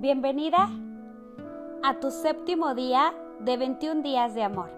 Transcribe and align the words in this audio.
Bienvenida 0.00 0.70
a 1.82 1.94
tu 1.94 2.12
séptimo 2.12 2.76
día 2.76 3.12
de 3.40 3.56
21 3.56 4.02
días 4.02 4.32
de 4.32 4.44
amor, 4.44 4.70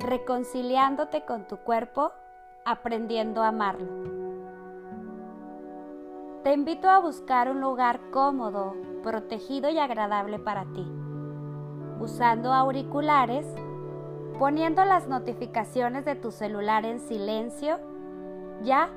reconciliándote 0.00 1.26
con 1.26 1.46
tu 1.46 1.58
cuerpo, 1.58 2.12
aprendiendo 2.64 3.42
a 3.42 3.48
amarlo. 3.48 3.86
Te 6.42 6.54
invito 6.54 6.88
a 6.88 7.00
buscar 7.00 7.50
un 7.50 7.60
lugar 7.60 8.00
cómodo, 8.12 8.74
protegido 9.02 9.68
y 9.68 9.78
agradable 9.78 10.38
para 10.38 10.64
ti, 10.72 10.90
usando 12.00 12.54
auriculares, 12.54 13.46
poniendo 14.38 14.86
las 14.86 15.06
notificaciones 15.06 16.06
de 16.06 16.14
tu 16.14 16.30
celular 16.30 16.86
en 16.86 16.98
silencio, 16.98 17.78
ya 18.62 18.88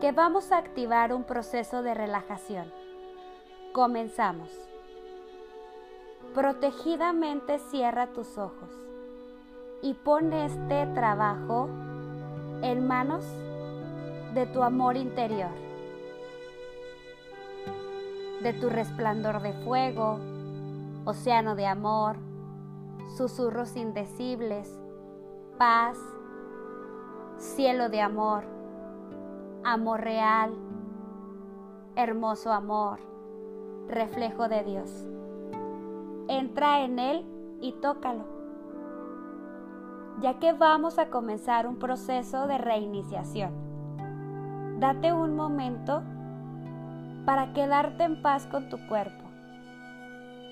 que 0.00 0.10
vamos 0.10 0.50
a 0.50 0.58
activar 0.58 1.14
un 1.14 1.22
proceso 1.22 1.84
de 1.84 1.94
relajación. 1.94 2.77
Comenzamos. 3.72 4.48
Protegidamente 6.34 7.58
cierra 7.58 8.08
tus 8.08 8.38
ojos 8.38 8.70
y 9.82 9.94
pon 9.94 10.32
este 10.32 10.86
trabajo 10.94 11.68
en 12.62 12.86
manos 12.86 13.24
de 14.34 14.46
tu 14.46 14.62
amor 14.62 14.96
interior, 14.96 15.50
de 18.42 18.52
tu 18.52 18.68
resplandor 18.68 19.40
de 19.42 19.52
fuego, 19.64 20.18
océano 21.04 21.54
de 21.54 21.66
amor, 21.66 22.16
susurros 23.16 23.76
indecibles, 23.76 24.68
paz, 25.56 25.96
cielo 27.38 27.88
de 27.88 28.00
amor 28.00 28.58
amor 29.64 30.00
real, 30.00 30.54
hermoso 31.96 32.52
amor, 32.52 33.00
reflejo 33.88 34.48
de 34.48 34.62
Dios. 34.64 35.06
Entra 36.28 36.84
en 36.84 36.98
él 36.98 37.24
y 37.60 37.72
tócalo, 37.72 38.24
ya 40.20 40.38
que 40.38 40.52
vamos 40.52 40.98
a 40.98 41.08
comenzar 41.08 41.66
un 41.66 41.76
proceso 41.76 42.46
de 42.46 42.58
reiniciación. 42.58 43.52
Date 44.78 45.12
un 45.12 45.34
momento 45.34 46.02
para 47.24 47.52
quedarte 47.52 48.04
en 48.04 48.22
paz 48.22 48.46
con 48.46 48.68
tu 48.68 48.78
cuerpo 48.86 49.24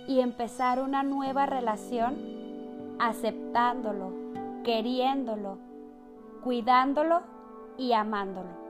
y 0.09 0.21
empezar 0.21 0.81
una 0.81 1.03
nueva 1.03 1.47
relación 1.47 2.17
aceptándolo, 2.98 4.12
queriéndolo, 4.65 5.59
cuidándolo 6.43 7.23
y 7.77 7.93
amándolo 7.93 8.66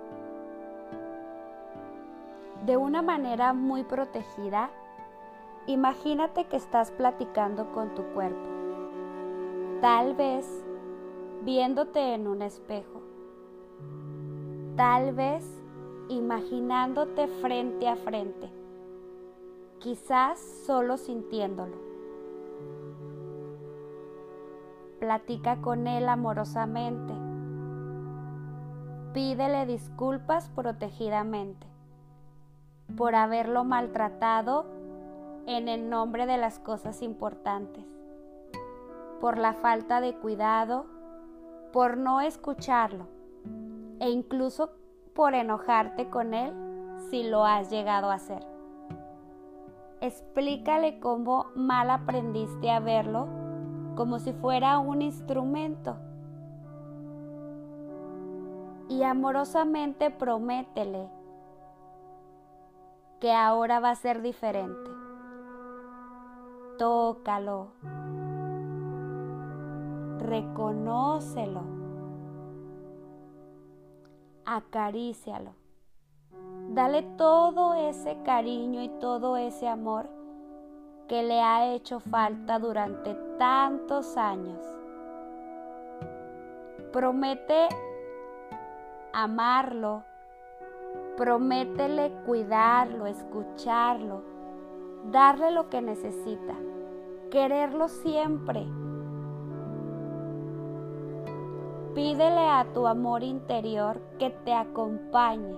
de 2.67 2.77
una 2.77 3.01
manera 3.01 3.53
muy 3.53 3.85
protegida, 3.85 4.71
imagínate 5.69 6.47
que 6.47 6.57
estás 6.57 6.91
platicando 6.91 7.71
con 7.71 7.95
tu 7.95 8.03
cuerpo, 8.07 8.49
tal 9.81 10.15
vez 10.15 10.65
viéndote 11.45 12.15
en 12.15 12.27
un 12.27 12.43
espejo, 12.43 13.03
tal 14.75 15.15
vez 15.15 15.45
imaginándote 16.09 17.29
frente 17.29 17.89
a 17.89 17.95
frente, 17.95 18.51
quizás 19.79 20.41
solo 20.67 20.97
sintiéndolo. 20.97 21.87
Platica 24.99 25.61
con 25.61 25.87
él 25.87 26.09
amorosamente. 26.09 27.13
Pídele 29.13 29.67
disculpas 29.67 30.49
protegidamente 30.49 31.76
por 32.95 33.15
haberlo 33.15 33.65
maltratado 33.65 34.67
en 35.47 35.69
el 35.69 35.91
nombre 35.91 36.27
de 36.27 36.37
las 36.37 36.59
cosas 36.59 37.03
importantes, 37.03 37.85
por 39.21 39.39
la 39.39 39.55
falta 39.55 40.01
de 40.01 40.15
cuidado, 40.15 40.87
por 41.73 41.97
no 41.97 42.21
escucharlo 42.21 43.07
e 44.01 44.11
incluso 44.11 44.71
por 45.15 45.35
enojarte 45.35 46.11
con 46.11 46.35
él 46.35 46.53
si 47.11 47.23
lo 47.23 47.45
has 47.45 47.71
llegado 47.71 48.11
a 48.11 48.15
hacer. 48.15 48.47
Explícale 50.01 51.01
cómo 51.01 51.47
mal 51.55 51.91
aprendiste 51.91 52.71
a 52.71 52.81
verlo 52.81 53.27
como 53.95 54.19
si 54.19 54.33
fuera 54.33 54.79
un 54.79 55.01
instrumento. 55.01 55.97
Y 58.89 59.03
amorosamente 59.03 60.11
prométele 60.11 61.09
que 63.21 63.33
ahora 63.33 63.81
va 63.81 63.91
a 63.91 63.97
ser 63.97 64.23
diferente. 64.23 64.91
Tócalo. 66.79 67.69
Reconócelo. 70.19 71.63
Acarícialo. 74.45 75.55
Dale 76.69 77.03
todo 77.17 77.75
ese 77.75 78.19
cariño 78.23 78.83
y 78.83 78.89
todo 79.01 79.37
ese 79.37 79.69
amor 79.69 80.09
que 81.09 81.23
le 81.23 81.41
ha 81.41 81.73
hecho 81.73 82.01
falta 82.01 82.59
durante 82.59 83.15
tantos 83.39 84.17
años. 84.17 84.61
Promete 86.93 87.69
amarlo 89.13 90.05
Prométele 91.17 92.13
cuidarlo, 92.27 93.07
escucharlo, 93.07 94.23
darle 95.11 95.51
lo 95.51 95.71
que 95.71 95.81
necesita, 95.81 96.55
quererlo 97.31 97.89
siempre. 97.89 98.67
Pídele 101.95 102.51
a 102.51 102.67
tu 102.75 102.87
amor 102.87 103.23
interior 103.23 103.99
que 104.19 104.29
te 104.29 104.53
acompañe, 104.53 105.57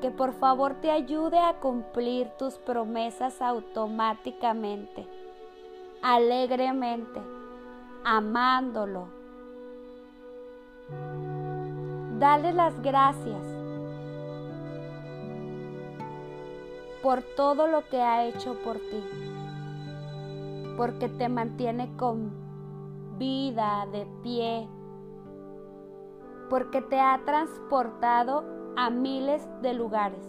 que 0.00 0.10
por 0.10 0.32
favor 0.32 0.76
te 0.80 0.90
ayude 0.90 1.38
a 1.38 1.60
cumplir 1.60 2.30
tus 2.38 2.54
promesas 2.54 3.42
automáticamente, 3.42 5.06
alegremente, 6.02 7.20
amándolo. 8.04 9.08
Dale 12.18 12.54
las 12.54 12.80
gracias 12.80 13.55
por 17.02 17.22
todo 17.22 17.66
lo 17.66 17.88
que 17.88 18.00
ha 18.00 18.24
hecho 18.24 18.54
por 18.64 18.76
ti, 18.76 19.02
porque 20.76 21.08
te 21.08 21.28
mantiene 21.28 21.96
con 21.96 22.30
vida, 23.18 23.86
de 23.92 24.06
pie, 24.22 24.68
porque 26.50 26.82
te 26.82 27.00
ha 27.00 27.20
transportado 27.24 28.44
a 28.76 28.90
miles 28.90 29.46
de 29.62 29.74
lugares. 29.74 30.24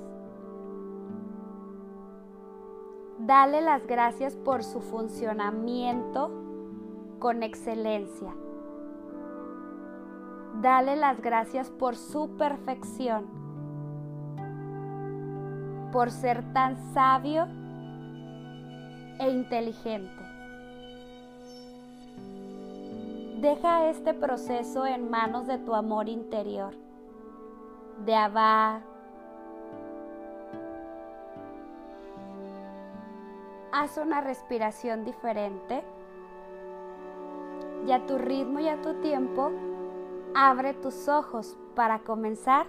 Dale 3.20 3.62
las 3.62 3.86
gracias 3.88 4.36
por 4.36 4.64
su 4.64 4.80
funcionamiento 4.80 6.32
con 7.20 7.44
excelencia. 7.44 8.36
Dale 10.62 10.96
las 10.96 11.22
gracias 11.22 11.70
por 11.70 11.96
su 11.96 12.38
perfección 12.38 13.47
por 15.92 16.12
ser 16.12 16.44
tan 16.54 16.78
sabio 16.94 17.48
e 19.20 19.30
inteligente. 19.30 20.24
Deja 23.42 23.90
este 23.90 24.14
proceso 24.14 24.86
en 24.86 25.10
manos 25.10 25.46
de 25.46 25.60
tu 25.60 25.76
amor 25.76 26.10
interior, 26.10 26.74
de 28.06 28.16
Abba. 28.16 28.82
Haz 33.72 33.98
una 33.98 34.22
respiración 34.22 35.06
diferente 35.06 35.84
y 37.86 37.92
a 37.92 38.06
tu 38.08 38.18
ritmo 38.18 38.60
y 38.60 38.68
a 38.68 38.82
tu 38.82 38.96
tiempo, 39.02 39.52
abre 40.36 40.74
tus 40.74 41.08
ojos 41.08 41.58
para 41.76 42.00
comenzar 42.00 42.66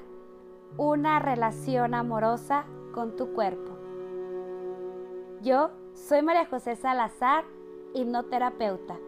una 0.77 1.19
relación 1.19 1.95
amorosa 1.95 2.67
con 2.99 3.15
tu 3.15 3.33
cuerpo. 3.33 3.71
Yo 5.41 5.71
soy 5.95 6.21
María 6.21 6.47
José 6.47 6.75
Salazar, 6.75 7.45
hipnoterapeuta. 7.95 8.99